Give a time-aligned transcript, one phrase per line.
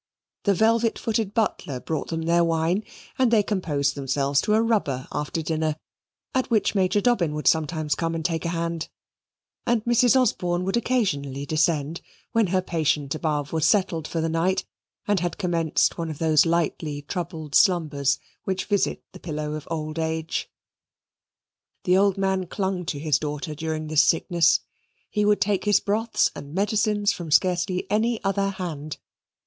[0.45, 2.83] The velvet footed butler brought them their wine,
[3.19, 5.75] and they composed themselves to a rubber after dinner,
[6.33, 8.89] at which Major Dobbin would sometimes come and take a hand;
[9.63, 10.19] and Mrs.
[10.19, 12.01] Osborne would occasionally descend,
[12.31, 14.65] when her patient above was settled for the night,
[15.07, 19.99] and had commenced one of those lightly troubled slumbers which visit the pillow of old
[19.99, 20.49] age.
[21.83, 24.61] The old man clung to his daughter during this sickness.
[25.11, 28.97] He would take his broths and medicines from scarcely any other hand.